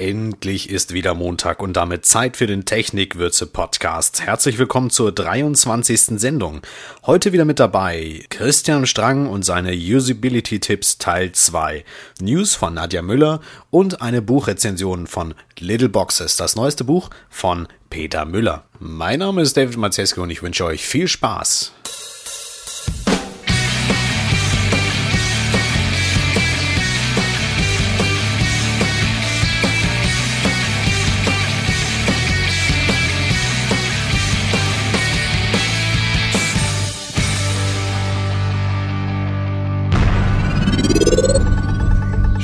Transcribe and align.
Endlich 0.00 0.70
ist 0.70 0.94
wieder 0.94 1.12
Montag 1.12 1.60
und 1.60 1.74
damit 1.74 2.06
Zeit 2.06 2.38
für 2.38 2.46
den 2.46 2.64
Technikwürze 2.64 3.44
Podcast. 3.46 4.22
Herzlich 4.22 4.56
willkommen 4.56 4.88
zur 4.88 5.12
23. 5.12 6.18
Sendung. 6.18 6.62
Heute 7.04 7.34
wieder 7.34 7.44
mit 7.44 7.60
dabei 7.60 8.24
Christian 8.30 8.86
Strang 8.86 9.28
und 9.28 9.44
seine 9.44 9.74
Usability 9.74 10.58
Tipps 10.58 10.96
Teil 10.96 11.32
2, 11.32 11.84
News 12.18 12.54
von 12.54 12.72
Nadja 12.72 13.02
Müller 13.02 13.40
und 13.68 14.00
eine 14.00 14.22
Buchrezension 14.22 15.06
von 15.06 15.34
Little 15.58 15.90
Boxes, 15.90 16.36
das 16.36 16.56
neueste 16.56 16.84
Buch 16.84 17.10
von 17.28 17.68
Peter 17.90 18.24
Müller. 18.24 18.64
Mein 18.78 19.18
Name 19.18 19.42
ist 19.42 19.58
David 19.58 19.76
Mazeski 19.76 20.20
und 20.20 20.30
ich 20.30 20.42
wünsche 20.42 20.64
euch 20.64 20.82
viel 20.82 21.08
Spaß. 21.08 21.74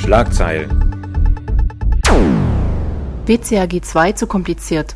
Schlagzeilen. 0.07 0.69
WCAG 3.25 3.83
2 3.83 4.13
zu 4.13 4.25
kompliziert. 4.25 4.95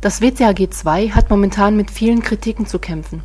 Das 0.00 0.20
WCAG 0.20 0.70
2 0.70 1.08
hat 1.08 1.28
momentan 1.28 1.76
mit 1.76 1.90
vielen 1.90 2.22
Kritiken 2.22 2.64
zu 2.64 2.78
kämpfen. 2.78 3.22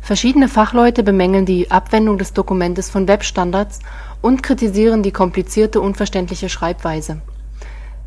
Verschiedene 0.00 0.46
Fachleute 0.46 1.02
bemängeln 1.02 1.46
die 1.46 1.72
Abwendung 1.72 2.16
des 2.16 2.32
Dokumentes 2.32 2.90
von 2.90 3.08
Webstandards 3.08 3.80
und 4.22 4.44
kritisieren 4.44 5.02
die 5.02 5.10
komplizierte, 5.10 5.80
unverständliche 5.80 6.48
Schreibweise. 6.48 7.20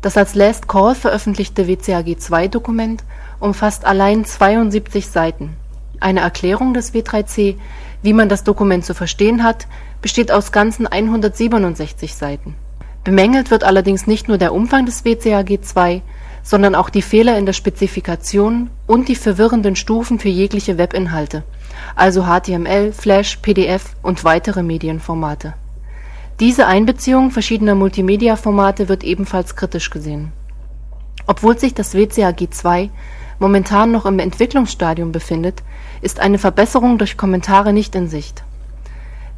Das 0.00 0.16
als 0.16 0.34
Last 0.34 0.66
Call 0.66 0.94
veröffentlichte 0.94 1.68
WCAG 1.68 2.18
2 2.18 2.48
Dokument 2.48 3.04
umfasst 3.38 3.84
allein 3.84 4.24
72 4.24 5.08
Seiten. 5.08 5.58
Eine 6.00 6.20
Erklärung 6.20 6.72
des 6.72 6.94
W3C, 6.94 7.58
wie 8.02 8.12
man 8.12 8.28
das 8.28 8.44
Dokument 8.44 8.84
zu 8.84 8.94
verstehen 8.94 9.44
hat, 9.44 9.66
besteht 10.02 10.32
aus 10.32 10.52
ganzen 10.52 10.86
167 10.86 12.14
Seiten. 12.14 12.54
Bemängelt 13.04 13.50
wird 13.50 13.64
allerdings 13.64 14.06
nicht 14.06 14.28
nur 14.28 14.38
der 14.38 14.52
Umfang 14.52 14.86
des 14.86 15.04
WCAG 15.04 15.60
2, 15.62 16.02
sondern 16.42 16.74
auch 16.74 16.90
die 16.90 17.02
Fehler 17.02 17.38
in 17.38 17.46
der 17.46 17.52
Spezifikation 17.52 18.70
und 18.86 19.08
die 19.08 19.14
verwirrenden 19.14 19.76
Stufen 19.76 20.18
für 20.18 20.28
jegliche 20.28 20.78
Webinhalte, 20.78 21.42
also 21.94 22.24
HTML, 22.24 22.92
Flash, 22.92 23.36
PDF 23.36 23.96
und 24.02 24.24
weitere 24.24 24.62
Medienformate. 24.62 25.54
Diese 26.40 26.66
Einbeziehung 26.66 27.30
verschiedener 27.30 27.74
Multimedia-Formate 27.74 28.88
wird 28.88 29.04
ebenfalls 29.04 29.56
kritisch 29.56 29.90
gesehen. 29.90 30.32
Obwohl 31.26 31.58
sich 31.58 31.74
das 31.74 31.94
WCAG 31.94 32.48
2 32.50 32.90
momentan 33.38 33.92
noch 33.92 34.06
im 34.06 34.18
Entwicklungsstadium 34.18 35.12
befindet, 35.12 35.62
ist 36.00 36.20
eine 36.20 36.38
Verbesserung 36.38 36.98
durch 36.98 37.16
Kommentare 37.16 37.72
nicht 37.72 37.94
in 37.94 38.08
Sicht. 38.08 38.44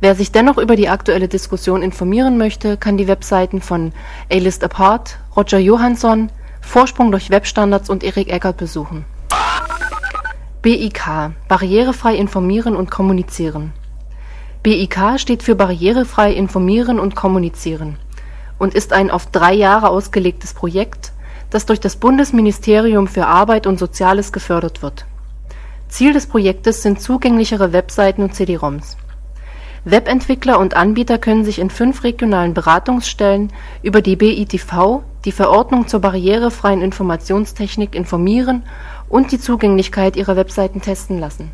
Wer 0.01 0.15
sich 0.15 0.33
dennoch 0.33 0.59
über 0.59 0.77
die 0.77 0.89
aktuelle 0.89 1.29
Diskussion 1.29 1.83
informieren 1.83 2.39
möchte, 2.39 2.77
kann 2.77 2.97
die 2.97 3.09
Webseiten 3.09 3.61
von 3.61 3.93
A-List 4.33 4.65
Apart, 4.65 5.19
Roger 5.37 5.59
Johansson, 5.59 6.31
Vorsprung 6.61 7.11
durch 7.11 7.31
Webstandards 7.31 7.91
und 7.91 8.03
Erik 8.03 8.33
Eckert 8.33 8.57
besuchen. 8.57 9.05
BIK– 10.63 11.33
Barrierefrei 11.49 12.15
informieren 12.15 12.77
und 12.77 12.91
kommunizieren 12.91 13.73
BIK 14.63 15.19
steht 15.19 15.43
für 15.43 15.57
Barrierefrei 15.57 16.33
informieren 16.33 17.01
und 17.01 17.17
kommunizieren 17.17 17.97
und 18.59 18.75
ist 18.75 18.93
ein 18.93 19.11
auf 19.11 19.27
drei 19.27 19.55
Jahre 19.55 19.89
ausgelegtes 19.89 20.55
Projekt, 20.55 21.13
das 21.51 21.67
durch 21.67 21.81
das 21.81 21.97
Bundesministerium 21.97 23.09
für 23.09 23.27
Arbeit 23.27 23.67
und 23.67 23.81
Soziales 23.81 24.33
gefördert 24.33 24.81
wird. 24.81 25.05
Ziel 25.93 26.15
des 26.15 26.27
Projektes 26.27 26.81
sind 26.81 27.03
zugänglichere 27.03 27.75
Webseiten 27.75 28.23
und 28.23 28.35
CD-ROMs 28.35 28.97
Webentwickler 29.85 30.59
und 30.59 30.75
Anbieter 30.75 31.19
können 31.19 31.45
sich 31.45 31.59
in 31.59 31.69
fünf 31.69 32.03
regionalen 32.03 32.55
Beratungsstellen 32.55 33.53
über 33.83 34.01
die 34.01 34.17
BITV, 34.17 35.03
die 35.27 35.33
Verordnung 35.33 35.89
zur 35.89 36.01
barrierefreien 36.01 36.81
Informationstechnik, 36.81 37.95
informieren 37.95 38.63
und 39.11 39.33
die 39.33 39.39
Zugänglichkeit 39.39 40.17
ihrer 40.17 40.35
Webseiten 40.35 40.81
testen 40.81 41.21
lassen. 41.21 41.51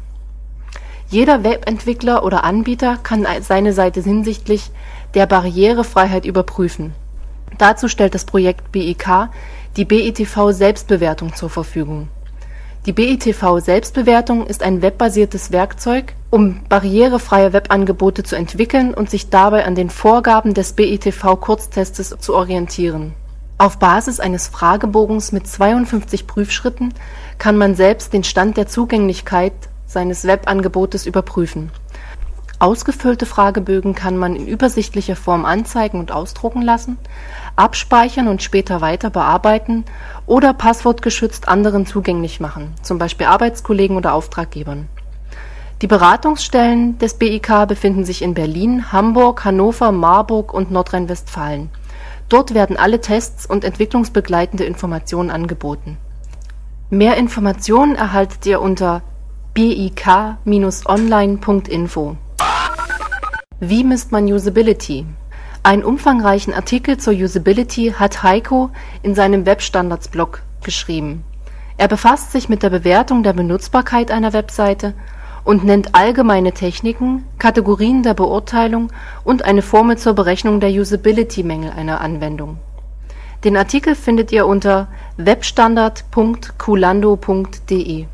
Jeder 1.09 1.43
Webentwickler 1.43 2.23
oder 2.23 2.45
Anbieter 2.45 2.97
kann 2.97 3.27
seine 3.41 3.73
Seite 3.73 4.01
hinsichtlich 4.01 4.71
der 5.15 5.27
Barrierefreiheit 5.27 6.25
überprüfen. 6.25 6.93
Dazu 7.59 7.89
stellt 7.89 8.15
das 8.15 8.25
Projekt 8.25 8.71
BIK 8.71 9.31
die 9.77 9.85
BITV 9.85 10.53
Selbstbewertung 10.53 11.35
zur 11.35 11.51
Verfügung 11.51 12.07
die 12.87 12.93
BITV-Selbstbewertung 12.93 14.47
ist 14.47 14.63
ein 14.63 14.81
webbasiertes 14.81 15.53
Werkzeug, 15.53 16.15
um 16.31 16.61
barrierefreie 16.69 17.53
Webangebote 17.53 18.23
zu 18.23 18.37
entwickeln 18.37 18.95
und 18.95 19.11
sich 19.11 19.29
dabei 19.31 19.65
an 19.65 19.75
den 19.75 19.91
Vorgaben 19.91 20.55
des 20.55 20.73
BITV-Kurztestes 20.73 22.17
zu 22.19 22.35
orientieren. 22.35 23.15
Auf 23.59 23.79
Basis 23.79 24.21
eines 24.21 24.47
Fragebogens 24.47 25.33
mit 25.33 25.47
52 25.47 26.27
Prüfschritten 26.27 26.95
kann 27.39 27.57
man 27.57 27.75
selbst 27.75 28.13
den 28.13 28.23
Stand 28.23 28.57
der 28.57 28.69
Zugänglichkeit 28.69 29.53
seines 29.87 30.25
Webangebotes 30.25 31.07
überprüfen. 31.07 31.71
Ausgefüllte 32.61 33.25
Fragebögen 33.25 33.95
kann 33.95 34.17
man 34.17 34.35
in 34.35 34.49
übersichtlicher 34.49 35.15
Form 35.15 35.45
anzeigen 35.45 36.01
und 36.01 36.11
ausdrucken 36.11 36.63
lassen 36.63 36.99
abspeichern 37.59 38.29
und 38.29 38.43
später 38.43 38.81
weiter 38.81 39.11
bearbeiten 39.11 39.85
oder 40.27 40.55
passwortgeschützt 40.55 41.49
anderen 41.49 41.85
zugänglich 41.87 42.39
machen, 42.41 42.73
zum 42.83 42.97
Beispiel 42.99 43.27
Arbeitskollegen 43.27 43.97
oder 43.97 44.15
Auftraggebern. 44.15 44.89
Die 45.83 45.89
Beratungsstellen 45.89 46.99
des 46.99 47.15
BIK 47.15 47.67
befinden 47.69 48.05
sich 48.05 48.23
in 48.23 48.35
Berlin, 48.35 48.93
Hamburg, 48.93 49.45
Hannover, 49.45 49.91
Marburg 49.93 50.53
und 50.55 50.71
Nordrhein-Westfalen. 50.71 51.71
Dort 52.29 52.55
werden 52.55 52.77
alle 52.77 53.01
Tests 53.01 53.47
und 53.47 53.65
entwicklungsbegleitende 53.65 54.63
Informationen 54.65 55.31
angeboten. 55.31 55.97
Mehr 56.91 57.17
Informationen 57.17 57.97
erhaltet 57.97 58.47
ihr 58.47 58.61
unter 58.61 59.03
bik-online.info. 59.55 62.17
Wie 63.61 63.83
misst 63.83 64.13
man 64.13 64.33
Usability? 64.33 65.05
Einen 65.65 65.83
umfangreichen 65.83 66.55
Artikel 66.55 66.99
zur 66.99 67.13
Usability 67.13 67.93
hat 67.99 68.23
Heiko 68.23 68.71
in 69.03 69.17
seinem 69.17 69.47
Webstandards-Blog 69.47 70.43
geschrieben. 70.63 71.25
Er 71.77 71.89
befasst 71.89 72.31
sich 72.31 72.49
mit 72.49 72.63
der 72.63 72.71
Bewertung 72.71 73.25
der 73.25 73.33
Benutzbarkeit 73.33 74.13
einer 74.13 74.33
Webseite 74.33 74.95
und 75.43 75.65
nennt 75.65 75.97
allgemeine 75.97 76.53
Techniken, 76.53 77.25
Kategorien 77.39 78.05
der 78.05 78.15
Beurteilung 78.15 78.93
und 79.25 79.45
eine 79.45 79.63
Formel 79.63 79.99
zur 79.99 80.15
Berechnung 80.15 80.61
der 80.61 80.71
Usability-Mängel 80.71 81.73
einer 81.73 82.01
Anwendung. 82.01 82.59
Den 83.43 83.57
Artikel 83.57 83.97
findet 83.97 84.31
ihr 84.31 84.47
unter 84.47 84.87
webstandard.culando.de. 85.17 88.07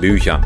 Bücher 0.00 0.40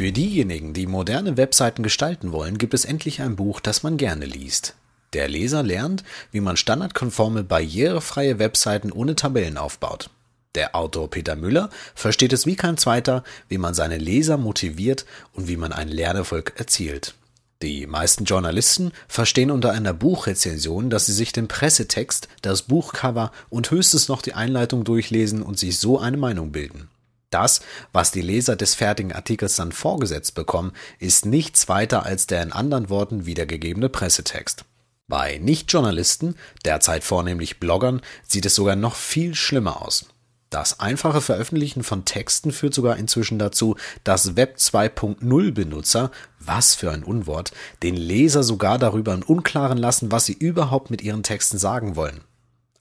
Für 0.00 0.12
diejenigen, 0.12 0.72
die 0.72 0.86
moderne 0.86 1.36
Webseiten 1.36 1.82
gestalten 1.82 2.32
wollen, 2.32 2.56
gibt 2.56 2.72
es 2.72 2.86
endlich 2.86 3.20
ein 3.20 3.36
Buch, 3.36 3.60
das 3.60 3.82
man 3.82 3.98
gerne 3.98 4.24
liest. 4.24 4.74
Der 5.12 5.28
Leser 5.28 5.62
lernt, 5.62 6.04
wie 6.32 6.40
man 6.40 6.56
standardkonforme, 6.56 7.44
barrierefreie 7.44 8.38
Webseiten 8.38 8.92
ohne 8.92 9.14
Tabellen 9.14 9.58
aufbaut. 9.58 10.08
Der 10.54 10.74
Autor 10.74 11.10
Peter 11.10 11.36
Müller 11.36 11.68
versteht 11.94 12.32
es 12.32 12.46
wie 12.46 12.56
kein 12.56 12.78
zweiter, 12.78 13.24
wie 13.50 13.58
man 13.58 13.74
seine 13.74 13.98
Leser 13.98 14.38
motiviert 14.38 15.04
und 15.34 15.48
wie 15.48 15.58
man 15.58 15.70
einen 15.70 15.92
Lernerfolg 15.92 16.54
erzielt. 16.56 17.12
Die 17.60 17.86
meisten 17.86 18.24
Journalisten 18.24 18.92
verstehen 19.06 19.50
unter 19.50 19.72
einer 19.72 19.92
Buchrezension, 19.92 20.88
dass 20.88 21.04
sie 21.04 21.12
sich 21.12 21.32
den 21.32 21.46
Pressetext, 21.46 22.28
das 22.40 22.62
Buchcover 22.62 23.32
und 23.50 23.70
höchstens 23.70 24.08
noch 24.08 24.22
die 24.22 24.32
Einleitung 24.32 24.84
durchlesen 24.84 25.42
und 25.42 25.58
sich 25.58 25.78
so 25.78 25.98
eine 25.98 26.16
Meinung 26.16 26.52
bilden. 26.52 26.88
Das, 27.30 27.60
was 27.92 28.10
die 28.10 28.22
Leser 28.22 28.56
des 28.56 28.74
fertigen 28.74 29.12
Artikels 29.12 29.56
dann 29.56 29.72
vorgesetzt 29.72 30.34
bekommen, 30.34 30.72
ist 30.98 31.26
nichts 31.26 31.68
weiter 31.68 32.04
als 32.04 32.26
der 32.26 32.42
in 32.42 32.52
anderen 32.52 32.90
Worten 32.90 33.24
wiedergegebene 33.24 33.88
Pressetext. 33.88 34.64
Bei 35.06 35.38
Nichtjournalisten, 35.38 36.36
derzeit 36.64 37.02
vornehmlich 37.02 37.58
Bloggern, 37.58 38.00
sieht 38.26 38.46
es 38.46 38.54
sogar 38.54 38.76
noch 38.76 38.94
viel 38.94 39.34
schlimmer 39.34 39.82
aus. 39.82 40.06
Das 40.50 40.80
einfache 40.80 41.20
Veröffentlichen 41.20 41.84
von 41.84 42.04
Texten 42.04 42.50
führt 42.50 42.74
sogar 42.74 42.96
inzwischen 42.96 43.38
dazu, 43.38 43.76
dass 44.02 44.34
Web 44.34 44.56
2.0 44.58 45.52
Benutzer, 45.52 46.10
was 46.40 46.74
für 46.74 46.90
ein 46.90 47.04
Unwort, 47.04 47.52
den 47.84 47.96
Leser 47.96 48.42
sogar 48.42 48.76
darüber 48.78 49.14
im 49.14 49.22
Unklaren 49.22 49.78
lassen, 49.78 50.10
was 50.10 50.26
sie 50.26 50.32
überhaupt 50.32 50.90
mit 50.90 51.02
ihren 51.02 51.22
Texten 51.22 51.58
sagen 51.58 51.94
wollen. 51.94 52.22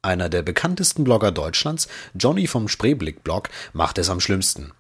Einer 0.02 0.30
der 0.30 0.44
bekanntesten 0.44 1.04
Blogger 1.04 1.32
Deutschlands, 1.32 1.88
Johnny 2.14 2.48
vom 2.48 2.68
Spreeblick-Blog, 2.68 3.50
macht 3.74 3.98
es 3.98 4.10
am 4.10 4.20
schlimmsten. 4.20 4.72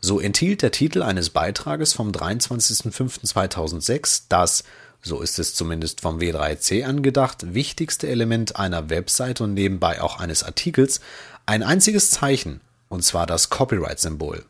So 0.00 0.20
enthielt 0.20 0.62
der 0.62 0.72
Titel 0.72 1.02
eines 1.02 1.30
Beitrages 1.30 1.92
vom 1.92 2.10
23.05.2006 2.10 4.24
das 4.28 4.64
so 5.06 5.20
ist 5.20 5.38
es 5.38 5.54
zumindest 5.54 6.00
vom 6.00 6.18
W3C 6.18 6.84
angedacht, 6.84 7.54
wichtigste 7.54 8.08
Element 8.08 8.56
einer 8.56 8.88
Webseite 8.88 9.44
und 9.44 9.52
nebenbei 9.52 10.00
auch 10.00 10.18
eines 10.18 10.42
Artikels 10.42 11.00
ein 11.44 11.62
einziges 11.62 12.10
Zeichen, 12.10 12.62
und 12.88 13.04
zwar 13.04 13.26
das 13.26 13.50
Copyright-Symbol. 13.50 14.46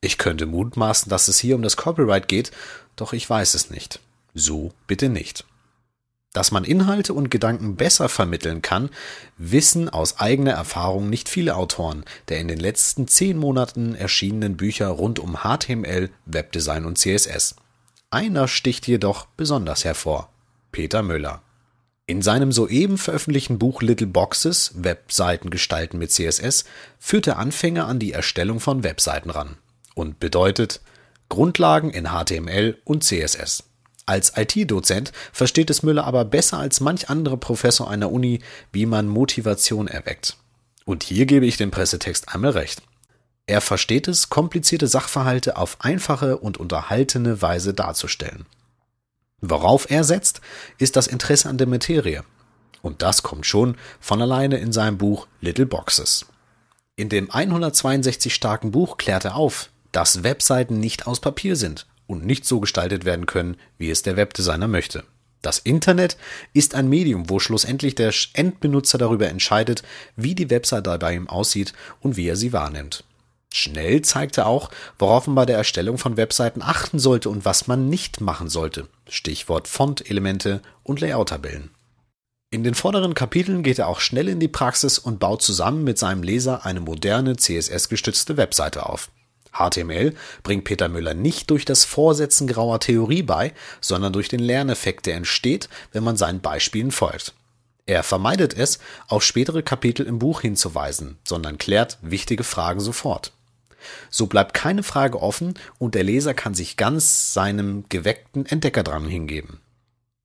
Ich 0.00 0.18
könnte 0.18 0.46
mutmaßen, 0.46 1.08
dass 1.08 1.28
es 1.28 1.38
hier 1.38 1.54
um 1.54 1.62
das 1.62 1.76
Copyright 1.76 2.26
geht, 2.26 2.50
doch 2.96 3.12
ich 3.12 3.30
weiß 3.30 3.54
es 3.54 3.70
nicht. 3.70 4.00
So 4.34 4.72
bitte 4.88 5.08
nicht. 5.08 5.44
Dass 6.32 6.50
man 6.50 6.64
Inhalte 6.64 7.14
und 7.14 7.30
Gedanken 7.30 7.76
besser 7.76 8.08
vermitteln 8.08 8.60
kann, 8.60 8.90
wissen 9.38 9.88
aus 9.88 10.20
eigener 10.20 10.52
Erfahrung 10.52 11.08
nicht 11.08 11.28
viele 11.28 11.56
Autoren 11.56 12.04
der 12.28 12.40
in 12.40 12.48
den 12.48 12.60
letzten 12.60 13.08
zehn 13.08 13.38
Monaten 13.38 13.94
erschienenen 13.94 14.56
Bücher 14.56 14.88
rund 14.88 15.18
um 15.18 15.38
HTML, 15.38 16.10
Webdesign 16.26 16.84
und 16.84 16.98
CSS. 16.98 17.56
Einer 18.10 18.48
sticht 18.48 18.86
jedoch 18.86 19.26
besonders 19.36 19.84
hervor. 19.84 20.30
Peter 20.72 21.02
Müller. 21.02 21.42
In 22.08 22.22
seinem 22.22 22.52
soeben 22.52 22.98
veröffentlichten 22.98 23.58
Buch 23.58 23.82
Little 23.82 24.06
Boxes, 24.06 24.72
Webseiten 24.76 25.50
gestalten 25.50 25.98
mit 25.98 26.12
CSS, 26.12 26.64
führt 27.00 27.26
der 27.26 27.38
Anfänger 27.38 27.88
an 27.88 27.98
die 27.98 28.12
Erstellung 28.12 28.60
von 28.60 28.84
Webseiten 28.84 29.30
ran 29.30 29.56
und 29.94 30.20
bedeutet 30.20 30.80
Grundlagen 31.28 31.90
in 31.90 32.06
HTML 32.06 32.78
und 32.84 33.02
CSS. 33.02 33.64
Als 34.08 34.32
IT-Dozent 34.36 35.12
versteht 35.32 35.68
es 35.68 35.82
Müller 35.82 36.04
aber 36.04 36.24
besser 36.24 36.58
als 36.58 36.78
manch 36.78 37.10
anderer 37.10 37.36
Professor 37.36 37.90
einer 37.90 38.12
Uni, 38.12 38.38
wie 38.70 38.86
man 38.86 39.08
Motivation 39.08 39.88
erweckt. 39.88 40.36
Und 40.84 41.02
hier 41.02 41.26
gebe 41.26 41.44
ich 41.44 41.56
dem 41.56 41.72
Pressetext 41.72 42.32
einmal 42.32 42.52
recht. 42.52 42.82
Er 43.46 43.60
versteht 43.60 44.06
es, 44.06 44.28
komplizierte 44.28 44.86
Sachverhalte 44.86 45.56
auf 45.56 45.80
einfache 45.80 46.38
und 46.38 46.56
unterhaltene 46.56 47.42
Weise 47.42 47.74
darzustellen. 47.74 48.46
Worauf 49.40 49.90
er 49.90 50.04
setzt, 50.04 50.40
ist 50.78 50.94
das 50.94 51.08
Interesse 51.08 51.48
an 51.48 51.58
der 51.58 51.66
Materie. 51.66 52.22
Und 52.82 53.02
das 53.02 53.24
kommt 53.24 53.44
schon 53.44 53.76
von 53.98 54.22
alleine 54.22 54.58
in 54.58 54.72
seinem 54.72 54.98
Buch 54.98 55.26
Little 55.40 55.66
Boxes. 55.66 56.26
In 56.94 57.08
dem 57.08 57.30
162 57.30 58.32
starken 58.32 58.70
Buch 58.70 58.96
klärt 58.98 59.24
er 59.24 59.34
auf, 59.34 59.70
dass 59.90 60.22
Webseiten 60.22 60.78
nicht 60.78 61.08
aus 61.08 61.20
Papier 61.20 61.56
sind 61.56 61.86
und 62.06 62.24
nicht 62.24 62.44
so 62.44 62.60
gestaltet 62.60 63.04
werden 63.04 63.26
können, 63.26 63.56
wie 63.78 63.90
es 63.90 64.02
der 64.02 64.16
Webdesigner 64.16 64.68
möchte. 64.68 65.04
Das 65.42 65.58
Internet 65.58 66.16
ist 66.54 66.74
ein 66.74 66.88
Medium, 66.88 67.30
wo 67.30 67.38
schlussendlich 67.38 67.94
der 67.94 68.12
Endbenutzer 68.32 68.98
darüber 68.98 69.28
entscheidet, 69.28 69.82
wie 70.16 70.34
die 70.34 70.50
Webseite 70.50 70.98
bei 70.98 71.14
ihm 71.14 71.28
aussieht 71.28 71.72
und 72.00 72.16
wie 72.16 72.26
er 72.26 72.36
sie 72.36 72.52
wahrnimmt. 72.52 73.04
Schnell 73.52 74.02
zeigt 74.02 74.38
er 74.38 74.46
auch, 74.46 74.70
worauf 74.98 75.26
man 75.26 75.36
bei 75.36 75.46
der 75.46 75.56
Erstellung 75.56 75.98
von 75.98 76.16
Webseiten 76.16 76.62
achten 76.62 76.98
sollte 76.98 77.30
und 77.30 77.44
was 77.44 77.68
man 77.68 77.88
nicht 77.88 78.20
machen 78.20 78.48
sollte. 78.48 78.88
Stichwort 79.08 79.68
Font-Elemente 79.68 80.62
und 80.82 81.00
Layout-Tabellen. 81.00 81.70
In 82.50 82.64
den 82.64 82.74
vorderen 82.74 83.14
Kapiteln 83.14 83.62
geht 83.62 83.78
er 83.78 83.88
auch 83.88 84.00
schnell 84.00 84.28
in 84.28 84.40
die 84.40 84.48
Praxis 84.48 84.98
und 84.98 85.18
baut 85.18 85.42
zusammen 85.42 85.84
mit 85.84 85.98
seinem 85.98 86.22
Leser 86.22 86.64
eine 86.66 86.80
moderne 86.80 87.36
CSS-gestützte 87.36 88.36
Webseite 88.36 88.86
auf. 88.86 89.10
HTML 89.58 90.14
bringt 90.42 90.64
Peter 90.64 90.88
Müller 90.88 91.14
nicht 91.14 91.50
durch 91.50 91.64
das 91.64 91.84
Vorsetzen 91.84 92.46
grauer 92.46 92.80
Theorie 92.80 93.22
bei, 93.22 93.52
sondern 93.80 94.12
durch 94.12 94.28
den 94.28 94.40
Lerneffekt, 94.40 95.06
der 95.06 95.16
entsteht, 95.16 95.68
wenn 95.92 96.04
man 96.04 96.16
seinen 96.16 96.40
Beispielen 96.40 96.90
folgt. 96.90 97.34
Er 97.86 98.02
vermeidet 98.02 98.52
es, 98.54 98.80
auf 99.06 99.22
spätere 99.22 99.62
Kapitel 99.62 100.06
im 100.06 100.18
Buch 100.18 100.40
hinzuweisen, 100.40 101.18
sondern 101.24 101.56
klärt 101.56 101.98
wichtige 102.02 102.42
Fragen 102.42 102.80
sofort. 102.80 103.32
So 104.10 104.26
bleibt 104.26 104.54
keine 104.54 104.82
Frage 104.82 105.22
offen 105.22 105.54
und 105.78 105.94
der 105.94 106.02
Leser 106.02 106.34
kann 106.34 106.54
sich 106.54 106.76
ganz 106.76 107.32
seinem 107.32 107.84
geweckten 107.88 108.44
Entdeckerdrang 108.44 109.06
hingeben. 109.06 109.60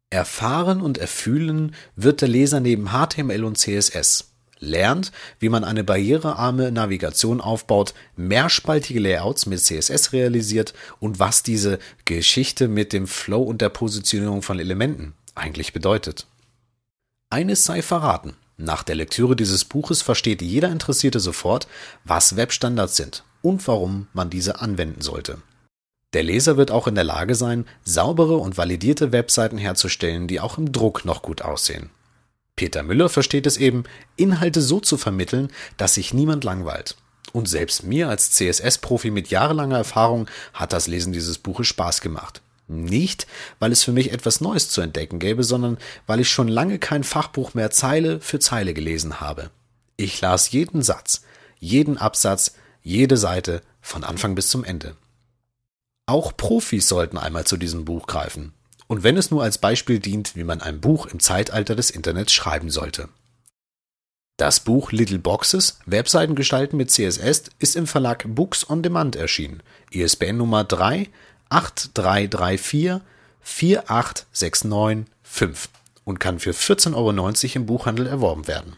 Erfahren 0.10 0.82
und 0.82 0.98
erfühlen 0.98 1.76
wird 1.96 2.22
der 2.22 2.28
Leser 2.28 2.60
neben 2.60 2.90
HTML 2.90 3.44
und 3.44 3.58
CSS 3.58 4.31
lernt, 4.62 5.12
wie 5.40 5.50
man 5.50 5.66
eine 5.66 5.84
barrierearme 5.84 6.72
Navigation 6.72 7.42
aufbaut, 7.42 7.94
mehrspaltige 8.16 9.02
Layouts 9.02 9.46
mit 9.48 9.60
CSS 9.60 10.14
realisiert 10.14 10.74
und 11.00 11.20
was 11.20 11.44
diese 11.44 11.80
Geschichte 12.06 12.70
mit 12.70 12.94
dem 12.94 13.08
Flow 13.08 13.42
und 13.42 13.62
der 13.62 13.70
Positionierung 13.70 14.42
von 14.42 14.60
Elementen 14.60 15.14
eigentlich 15.36 15.74
bedeutet. 15.74 16.28
Eines 17.30 17.66
sei 17.66 17.82
verraten. 17.82 18.36
Nach 18.58 18.84
der 18.84 18.96
Lektüre 18.96 19.36
dieses 19.36 19.66
Buches 19.66 20.02
versteht 20.04 20.42
jeder 20.42 20.70
Interessierte 20.70 21.20
sofort, 21.20 21.68
was 22.04 22.36
Webstandards 22.36 22.96
sind 22.96 23.24
und 23.42 23.68
warum 23.68 24.08
man 24.14 24.30
diese 24.30 24.62
anwenden 24.62 25.02
sollte. 25.02 25.40
Der 26.14 26.24
Leser 26.24 26.58
wird 26.58 26.72
auch 26.72 26.88
in 26.88 26.96
der 26.96 27.06
Lage 27.06 27.36
sein, 27.36 27.66
saubere 27.84 28.38
und 28.38 28.58
validierte 28.58 29.12
Webseiten 29.12 29.58
herzustellen, 29.58 30.28
die 30.28 30.40
auch 30.40 30.58
im 30.58 30.72
Druck 30.72 31.06
noch 31.06 31.22
gut 31.22 31.42
aussehen. 31.42 31.90
Peter 32.62 32.84
Müller 32.84 33.10
versteht 33.10 33.48
es 33.48 33.58
eben, 33.58 33.86
Inhalte 34.18 34.62
so 34.62 34.80
zu 34.80 34.96
vermitteln, 34.96 35.50
dass 35.78 35.96
sich 35.96 36.14
niemand 36.14 36.44
langweilt. 36.44 36.96
Und 37.34 37.50
selbst 37.50 37.86
mir 37.86 38.08
als 38.08 38.34
CSS-Profi 38.34 39.10
mit 39.10 39.30
jahrelanger 39.32 39.78
Erfahrung 39.78 40.28
hat 40.54 40.72
das 40.72 40.86
Lesen 40.86 41.12
dieses 41.12 41.40
Buches 41.40 41.66
Spaß 41.66 42.02
gemacht. 42.02 42.44
Nicht, 42.68 43.26
weil 43.58 43.72
es 43.72 43.84
für 43.84 43.94
mich 43.94 44.12
etwas 44.12 44.42
Neues 44.42 44.70
zu 44.70 44.82
entdecken 44.82 45.18
gäbe, 45.18 45.44
sondern 45.44 45.80
weil 46.06 46.20
ich 46.20 46.30
schon 46.30 46.48
lange 46.48 46.78
kein 46.78 47.04
Fachbuch 47.04 47.56
mehr 47.56 47.72
Zeile 47.72 48.22
für 48.22 48.38
Zeile 48.38 48.76
gelesen 48.76 49.20
habe. 49.20 49.50
Ich 49.98 50.22
las 50.22 50.52
jeden 50.52 50.84
Satz, 50.84 51.24
jeden 51.58 51.98
Absatz, 51.98 52.54
jede 52.84 53.18
Seite 53.18 53.64
von 53.82 54.04
Anfang 54.04 54.36
bis 54.36 54.50
zum 54.50 54.64
Ende. 54.64 54.96
Auch 56.06 56.38
Profis 56.38 56.88
sollten 56.88 57.18
einmal 57.18 57.48
zu 57.48 57.58
diesem 57.58 57.86
Buch 57.86 58.06
greifen 58.06 58.54
und 58.92 59.04
wenn 59.04 59.16
es 59.16 59.32
nur 59.32 59.42
als 59.42 59.58
Beispiel 59.58 60.00
dient, 60.00 60.36
wie 60.36 60.44
man 60.44 60.62
ein 60.62 60.82
Buch 60.82 61.06
im 61.06 61.22
Zeitalter 61.22 61.78
des 61.78 61.92
Internets 61.92 62.34
schreiben 62.34 62.70
sollte. 62.70 63.08
Das 64.36 64.60
Buch 64.60 64.92
Little 64.92 65.20
Boxes, 65.20 65.80
Webseiten 65.86 66.36
gestalten 66.36 66.76
mit 66.76 66.92
CSS, 66.92 67.44
ist 67.60 67.78
im 67.78 67.88
Verlag 67.88 68.26
Books 68.28 68.70
on 68.70 68.84
Demand 68.84 69.16
erschienen. 69.16 69.64
ISBN 69.92 70.36
Nummer 70.36 70.66
3 70.66 71.08
8334 71.48 73.00
48695 73.40 75.72
und 76.04 76.20
kann 76.20 76.40
für 76.40 76.52
14,90 76.52 76.96
Euro 76.96 77.12
im 77.56 77.66
Buchhandel 77.66 78.08
erworben 78.08 78.50
werden. 78.50 78.76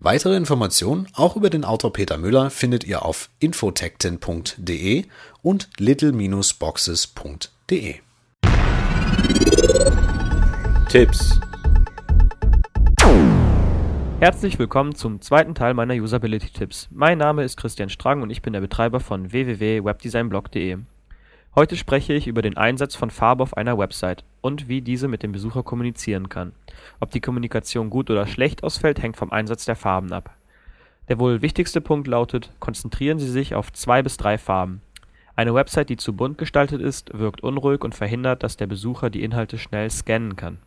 Weitere 0.00 0.36
Informationen, 0.36 1.08
auch 1.14 1.34
über 1.34 1.48
den 1.48 1.64
Autor 1.64 1.94
Peter 1.94 2.18
Müller, 2.18 2.50
findet 2.50 2.84
ihr 2.84 3.06
auf 3.06 3.30
infotecten.de 3.38 5.06
und 5.40 5.70
little-boxes.de. 5.78 8.00
Tipps. 10.88 11.40
Herzlich 14.18 14.58
willkommen 14.58 14.94
zum 14.94 15.20
zweiten 15.20 15.54
Teil 15.54 15.74
meiner 15.74 15.94
Usability-Tipps. 15.94 16.88
Mein 16.90 17.18
Name 17.18 17.44
ist 17.44 17.56
Christian 17.56 17.88
Strang 17.88 18.22
und 18.22 18.30
ich 18.30 18.42
bin 18.42 18.52
der 18.52 18.60
Betreiber 18.60 19.00
von 19.00 19.32
www.webdesignblog.de. 19.32 20.78
Heute 21.54 21.76
spreche 21.76 22.12
ich 22.12 22.26
über 22.26 22.42
den 22.42 22.56
Einsatz 22.56 22.94
von 22.94 23.10
Farbe 23.10 23.42
auf 23.42 23.56
einer 23.56 23.78
Website 23.78 24.24
und 24.40 24.68
wie 24.68 24.82
diese 24.82 25.08
mit 25.08 25.22
dem 25.22 25.32
Besucher 25.32 25.62
kommunizieren 25.62 26.28
kann. 26.28 26.52
Ob 27.00 27.10
die 27.10 27.20
Kommunikation 27.20 27.90
gut 27.90 28.10
oder 28.10 28.26
schlecht 28.26 28.64
ausfällt, 28.64 29.02
hängt 29.02 29.16
vom 29.16 29.30
Einsatz 29.30 29.64
der 29.64 29.76
Farben 29.76 30.12
ab. 30.12 30.34
Der 31.08 31.18
wohl 31.18 31.42
wichtigste 31.42 31.80
Punkt 31.80 32.06
lautet, 32.06 32.50
konzentrieren 32.60 33.18
Sie 33.18 33.30
sich 33.30 33.54
auf 33.54 33.72
zwei 33.72 34.02
bis 34.02 34.16
drei 34.16 34.38
Farben. 34.38 34.80
Eine 35.40 35.54
Website, 35.54 35.88
die 35.88 35.96
zu 35.96 36.12
bunt 36.12 36.36
gestaltet 36.36 36.82
ist, 36.82 37.18
wirkt 37.18 37.42
unruhig 37.42 37.82
und 37.82 37.94
verhindert, 37.94 38.42
dass 38.42 38.58
der 38.58 38.66
Besucher 38.66 39.08
die 39.08 39.22
Inhalte 39.22 39.56
schnell 39.56 39.88
scannen 39.88 40.36
kann. 40.36 40.58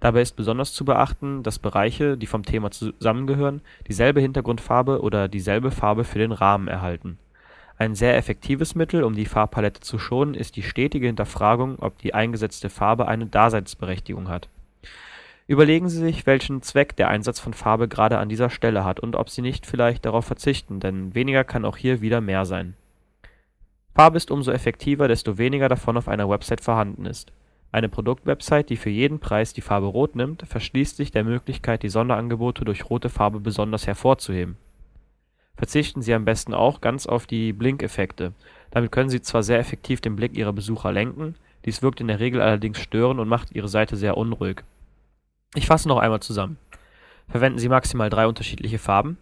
Dabei 0.00 0.20
ist 0.20 0.36
besonders 0.36 0.74
zu 0.74 0.84
beachten, 0.84 1.42
dass 1.42 1.58
Bereiche, 1.58 2.18
die 2.18 2.26
vom 2.26 2.42
Thema 2.42 2.70
zusammengehören, 2.70 3.62
dieselbe 3.88 4.20
Hintergrundfarbe 4.20 5.00
oder 5.00 5.28
dieselbe 5.28 5.70
Farbe 5.70 6.04
für 6.04 6.18
den 6.18 6.32
Rahmen 6.32 6.68
erhalten. 6.68 7.16
Ein 7.78 7.94
sehr 7.94 8.18
effektives 8.18 8.74
Mittel, 8.74 9.02
um 9.02 9.14
die 9.14 9.24
Farbpalette 9.24 9.80
zu 9.80 9.98
schonen, 9.98 10.34
ist 10.34 10.56
die 10.56 10.62
stetige 10.62 11.06
Hinterfragung, 11.06 11.78
ob 11.78 11.96
die 11.96 12.12
eingesetzte 12.12 12.68
Farbe 12.68 13.08
eine 13.08 13.24
Daseinsberechtigung 13.24 14.28
hat. 14.28 14.50
Überlegen 15.46 15.88
Sie 15.88 16.00
sich, 16.00 16.26
welchen 16.26 16.60
Zweck 16.60 16.96
der 16.96 17.08
Einsatz 17.08 17.40
von 17.40 17.54
Farbe 17.54 17.88
gerade 17.88 18.18
an 18.18 18.28
dieser 18.28 18.50
Stelle 18.50 18.84
hat 18.84 19.00
und 19.00 19.16
ob 19.16 19.30
Sie 19.30 19.40
nicht 19.40 19.64
vielleicht 19.64 20.04
darauf 20.04 20.26
verzichten, 20.26 20.80
denn 20.80 21.14
weniger 21.14 21.44
kann 21.44 21.64
auch 21.64 21.78
hier 21.78 22.02
wieder 22.02 22.20
mehr 22.20 22.44
sein 22.44 22.74
Farbe 23.98 24.16
ist 24.16 24.30
umso 24.30 24.52
effektiver, 24.52 25.08
desto 25.08 25.38
weniger 25.38 25.68
davon 25.68 25.96
auf 25.96 26.06
einer 26.06 26.30
Website 26.30 26.60
vorhanden 26.60 27.04
ist. 27.04 27.32
Eine 27.72 27.88
Produktwebsite, 27.88 28.62
die 28.62 28.76
für 28.76 28.90
jeden 28.90 29.18
Preis 29.18 29.54
die 29.54 29.60
Farbe 29.60 29.88
Rot 29.88 30.14
nimmt, 30.14 30.44
verschließt 30.46 30.96
sich 30.96 31.10
der 31.10 31.24
Möglichkeit, 31.24 31.82
die 31.82 31.88
Sonderangebote 31.88 32.64
durch 32.64 32.88
rote 32.88 33.08
Farbe 33.08 33.40
besonders 33.40 33.88
hervorzuheben. 33.88 34.56
Verzichten 35.56 36.00
Sie 36.00 36.14
am 36.14 36.24
besten 36.24 36.54
auch 36.54 36.80
ganz 36.80 37.08
auf 37.08 37.26
die 37.26 37.52
Blinkeffekte. 37.52 38.34
Damit 38.70 38.92
können 38.92 39.10
Sie 39.10 39.20
zwar 39.20 39.42
sehr 39.42 39.58
effektiv 39.58 40.00
den 40.00 40.14
Blick 40.14 40.36
Ihrer 40.36 40.52
Besucher 40.52 40.92
lenken, 40.92 41.34
dies 41.64 41.82
wirkt 41.82 42.00
in 42.00 42.06
der 42.06 42.20
Regel 42.20 42.40
allerdings 42.40 42.78
störend 42.78 43.18
und 43.18 43.26
macht 43.26 43.50
Ihre 43.50 43.66
Seite 43.66 43.96
sehr 43.96 44.16
unruhig. 44.16 44.62
Ich 45.56 45.66
fasse 45.66 45.88
noch 45.88 45.98
einmal 45.98 46.20
zusammen. 46.20 46.56
Verwenden 47.28 47.58
Sie 47.58 47.68
maximal 47.68 48.10
drei 48.10 48.28
unterschiedliche 48.28 48.78
Farben. 48.78 49.18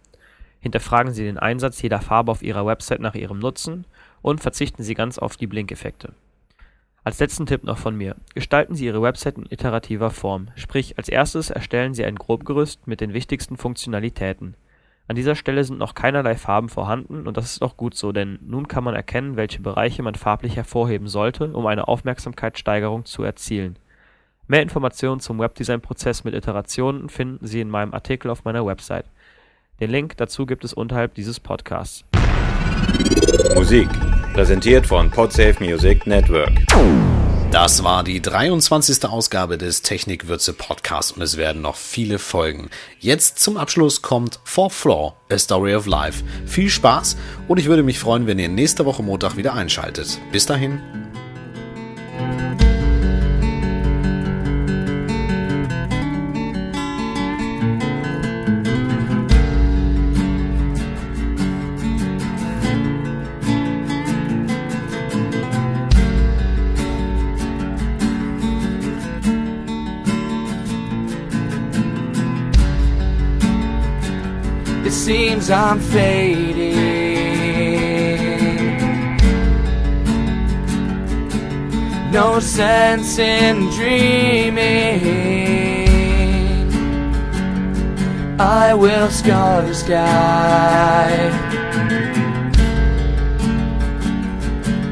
Hinterfragen 0.59 1.13
Sie 1.13 1.23
den 1.23 1.39
Einsatz 1.39 1.81
jeder 1.81 1.99
Farbe 1.99 2.31
auf 2.31 2.43
Ihrer 2.43 2.67
Website 2.67 2.99
nach 2.99 3.15
ihrem 3.15 3.39
Nutzen 3.39 3.85
und 4.21 4.41
verzichten 4.41 4.83
Sie 4.83 4.93
ganz 4.93 5.17
auf 5.17 5.37
die 5.37 5.47
Blinkeffekte. 5.47 6.13
Als 7.03 7.19
letzten 7.19 7.45
Tipp 7.45 7.63
noch 7.63 7.77
von 7.77 7.95
mir. 7.95 8.17
Gestalten 8.35 8.75
Sie 8.75 8.85
Ihre 8.85 9.01
Website 9.01 9.37
in 9.37 9.45
iterativer 9.49 10.11
Form, 10.11 10.49
sprich 10.55 10.97
als 10.97 11.07
erstes 11.07 11.49
erstellen 11.49 11.93
Sie 11.93 12.03
ein 12.03 12.15
Grobgerüst 12.15 12.85
mit 12.85 12.99
den 12.99 13.13
wichtigsten 13.13 13.55
Funktionalitäten. 13.55 14.55
An 15.07 15.15
dieser 15.15 15.35
Stelle 15.35 15.63
sind 15.63 15.79
noch 15.79 15.95
keinerlei 15.95 16.35
Farben 16.35 16.67
vorhanden 16.67 17.25
und 17.27 17.37
das 17.37 17.53
ist 17.53 17.61
auch 17.61 17.77
gut 17.77 17.95
so, 17.95 18.11
denn 18.11 18.39
nun 18.41 18.67
kann 18.67 18.83
man 18.83 18.93
erkennen, 18.93 19.37
welche 19.37 19.61
Bereiche 19.61 20.03
man 20.03 20.15
farblich 20.15 20.57
hervorheben 20.57 21.07
sollte, 21.07 21.53
um 21.53 21.65
eine 21.65 21.87
Aufmerksamkeitssteigerung 21.87 23.05
zu 23.05 23.23
erzielen. 23.23 23.79
Mehr 24.47 24.61
Informationen 24.61 25.21
zum 25.21 25.39
Webdesign-Prozess 25.39 26.25
mit 26.25 26.33
Iterationen 26.33 27.07
finden 27.07 27.47
Sie 27.47 27.61
in 27.61 27.69
meinem 27.69 27.93
Artikel 27.93 28.29
auf 28.29 28.43
meiner 28.43 28.65
Website. 28.65 29.05
Den 29.79 29.91
Link 29.91 30.17
dazu 30.17 30.45
gibt 30.45 30.65
es 30.65 30.73
unterhalb 30.73 31.13
dieses 31.13 31.39
Podcasts. 31.39 32.03
Musik 33.55 33.89
Präsentiert 34.37 34.85
von 34.85 35.09
Podsafe 35.09 35.55
Music 35.59 36.05
Network. 36.05 36.51
Das 37.49 37.83
war 37.83 38.03
die 38.03 38.21
23. 38.21 39.05
Ausgabe 39.05 39.57
des 39.57 39.81
Technikwürze 39.81 40.53
Podcasts 40.53 41.11
und 41.11 41.23
es 41.23 41.37
werden 41.37 41.63
noch 41.63 41.75
viele 41.75 42.19
folgen. 42.19 42.69
Jetzt 42.99 43.39
zum 43.39 43.57
Abschluss 43.57 44.03
kommt 44.03 44.39
Fourth 44.43 44.73
Floor, 44.73 45.15
A 45.31 45.39
Story 45.39 45.73
of 45.73 45.87
Life. 45.87 46.23
Viel 46.45 46.69
Spaß 46.69 47.17
und 47.47 47.57
ich 47.57 47.65
würde 47.65 47.81
mich 47.81 47.97
freuen, 47.97 48.27
wenn 48.27 48.37
ihr 48.37 48.49
nächste 48.49 48.85
Woche 48.85 49.01
Montag 49.01 49.37
wieder 49.37 49.55
einschaltet. 49.55 50.19
Bis 50.31 50.45
dahin. 50.45 50.79
Seems 75.07 75.49
I'm 75.49 75.79
fading. 75.79 76.75
No 82.11 82.41
sense 82.41 83.17
in 83.17 83.69
dreaming. 83.69 85.07
I 88.37 88.73
will 88.73 89.09
scar 89.09 89.61
the 89.61 89.73
sky 89.73 91.31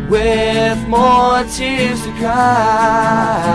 with 0.09 0.79
more 0.87 1.43
tears 1.43 2.01
to 2.03 2.11
cry. 2.13 3.45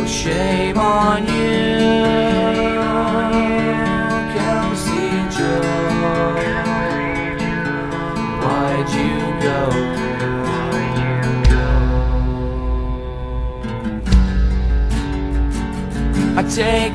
Oh, 0.00 0.06
shame 0.06 0.78
on 0.78 1.20
you, 1.26 1.37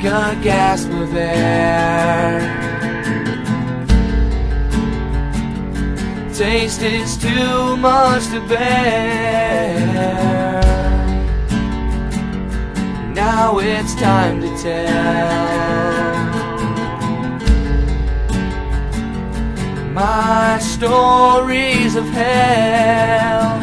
a 0.06 0.36
gasp 0.44 0.90
of 0.92 1.16
air. 1.16 2.42
Taste 6.34 6.82
is 6.82 7.18
too 7.18 7.78
much 7.78 8.28
to 8.28 8.46
bear. 8.48 9.84
Now 13.14 13.60
it's 13.60 13.96
time 13.96 14.42
to 14.42 14.58
tell 14.58 15.74
my 19.94 20.60
stories 20.60 21.96
of 21.96 22.06
hell. 22.10 23.62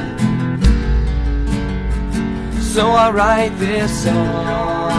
So 2.61 2.91
I 2.93 3.11
write 3.11 3.59
this 3.59 4.05
song. 4.05 4.91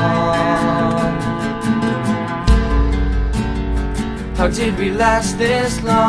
How 4.42 4.48
did 4.48 4.74
we 4.80 4.90
last 4.90 5.38
this 5.38 5.84
long? 5.84 6.02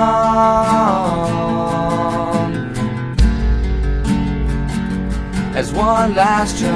As 5.55 5.71
one 5.71 6.15
last 6.15 6.59
try, 6.59 6.71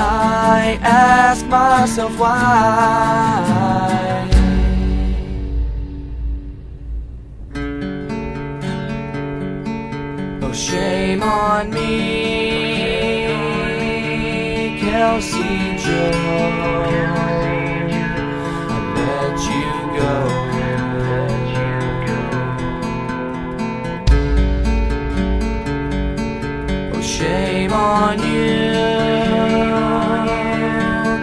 I 0.00 0.80
ask 0.82 1.46
myself 1.46 2.18
why. 2.18 3.48
Oh, 10.42 10.52
shame 10.52 11.22
on 11.22 11.70
me, 11.70 12.17
Kelsey 14.98 15.78
Joe. 15.78 16.10
I 18.68 18.78
let 18.96 19.38
you 19.48 19.70
go. 19.96 20.14
Oh, 26.94 27.00
shame 27.00 27.72
on 27.72 28.18
you, 28.18 28.74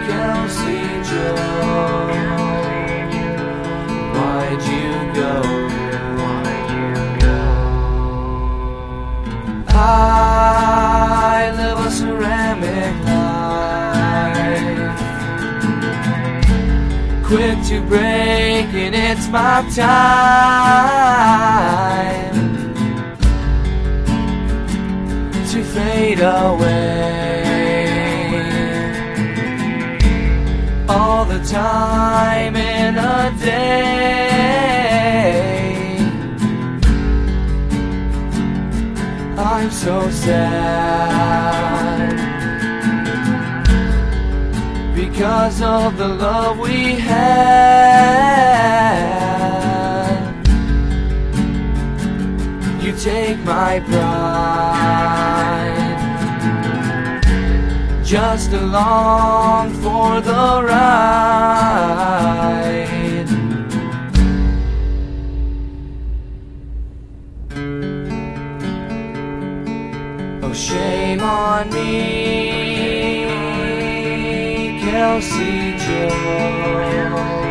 Kelsey 0.08 0.82
Joe. 1.08 1.36
Why'd 4.14 4.62
you 4.72 4.90
go? 5.20 5.32
I 9.68 11.52
live 11.58 11.78
a 11.78 11.90
ceramic 11.90 13.15
Quick 17.26 17.58
to 17.64 17.80
break, 17.80 18.72
and 18.72 18.94
it's 18.94 19.26
my 19.26 19.68
time 19.74 20.34
to 25.50 25.64
fade 25.64 26.20
away. 26.20 27.42
All 30.88 31.24
the 31.24 31.40
time 31.44 32.54
in 32.54 32.96
a 32.96 33.34
day. 33.40 34.36
I'm 39.36 39.70
so 39.72 40.08
sad 40.10 41.85
because 45.16 45.62
of 45.62 45.96
the 45.96 46.06
love 46.06 46.58
we 46.58 46.92
had. 46.96 47.16
You 52.82 52.92
take 52.98 53.38
my 53.38 53.80
pride 53.80 54.76
just 58.04 58.52
along 58.52 59.72
for 59.82 60.20
the 60.20 60.62
ride. 60.68 61.96
Oh, 70.42 70.52
shame 70.52 71.22
on 71.22 71.70
me, 71.70 72.65
Kelsey 74.86 75.76
Jones. 75.78 77.45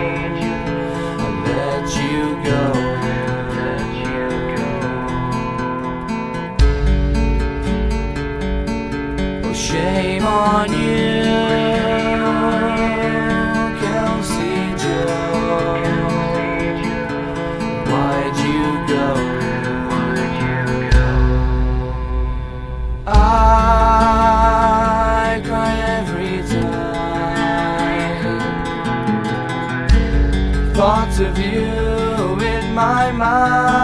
Thoughts 30.75 31.19
of 31.19 31.37
you 31.39 32.37
in 32.53 32.73
my 32.73 33.09
mind. 33.09 33.75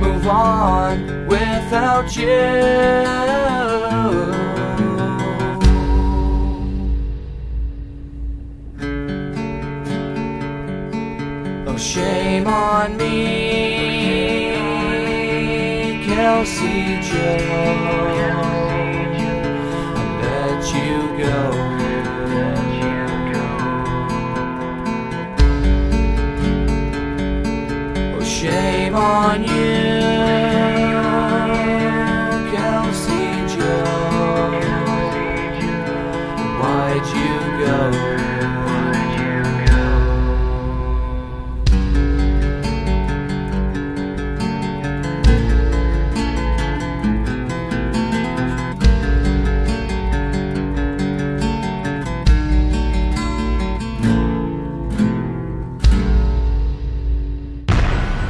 move 0.00 0.26
on 0.26 1.26
without 1.28 2.16
you. 2.16 2.99
On 29.20 29.44
you, 29.44 29.59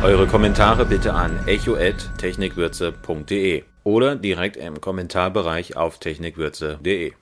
Eure 0.03 0.27
Kommentare 0.27 0.87
bitte 0.87 1.13
an 1.13 1.47
echo@technikwürze.de 1.47 3.65
oder 3.85 4.17
direkt 4.17 4.57
im 4.57 4.81
Kommentarbereich 4.81 5.77
auf 5.77 5.99
technikwürze.de. 5.99 7.13